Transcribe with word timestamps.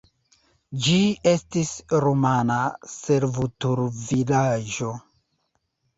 Ĝi 0.85 0.95
estis 1.31 1.73
rumana 2.05 2.57
servutulvilaĝo. 2.95 4.91